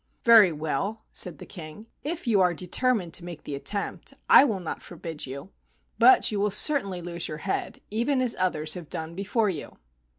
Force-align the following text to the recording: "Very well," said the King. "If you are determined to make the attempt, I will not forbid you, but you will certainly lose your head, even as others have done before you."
"Very 0.25 0.51
well," 0.51 1.05
said 1.13 1.37
the 1.37 1.45
King. 1.45 1.85
"If 2.03 2.25
you 2.25 2.41
are 2.41 2.55
determined 2.55 3.13
to 3.13 3.23
make 3.23 3.43
the 3.43 3.53
attempt, 3.53 4.15
I 4.27 4.43
will 4.43 4.59
not 4.59 4.81
forbid 4.81 5.27
you, 5.27 5.51
but 5.99 6.31
you 6.31 6.39
will 6.39 6.49
certainly 6.49 7.03
lose 7.03 7.27
your 7.27 7.37
head, 7.45 7.81
even 7.91 8.19
as 8.19 8.35
others 8.39 8.73
have 8.73 8.89
done 8.89 9.13
before 9.13 9.49
you." 9.49 9.77